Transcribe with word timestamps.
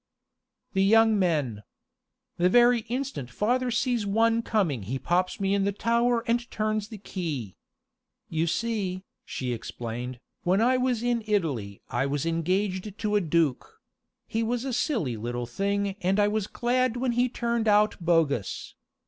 "The 0.73 0.83
young 0.83 1.19
men. 1.19 1.61
The 2.37 2.49
very 2.49 2.79
instant 2.89 3.29
father 3.29 3.69
sees 3.69 4.03
one 4.03 4.41
coming 4.41 4.81
he 4.81 4.97
pops 4.97 5.39
me 5.39 5.53
in 5.53 5.63
the 5.63 5.71
tower 5.71 6.23
and 6.25 6.49
turns 6.49 6.87
the 6.87 6.97
key. 6.97 7.55
You 8.27 8.47
see," 8.47 9.03
she 9.25 9.53
explained, 9.53 10.19
"when 10.41 10.59
I 10.59 10.75
was 10.77 11.03
in 11.03 11.23
Italy 11.27 11.83
I 11.89 12.07
was 12.07 12.25
engaged 12.25 12.97
to 12.97 13.15
a 13.15 13.21
duke 13.21 13.79
he 14.25 14.41
was 14.41 14.65
a 14.65 14.73
silly 14.73 15.17
little 15.17 15.45
thing 15.45 15.89
and 16.01 16.19
I 16.19 16.27
was 16.27 16.47
glad 16.47 16.97
when 16.97 17.11
he 17.11 17.29
turned 17.29 17.67
out 17.67 17.95
bogus. 18.03 18.73